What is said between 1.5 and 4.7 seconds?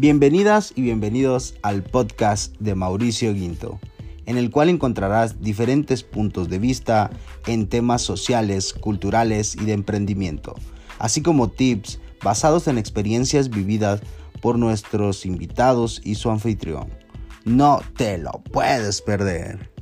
al podcast de Mauricio Guinto, en el cual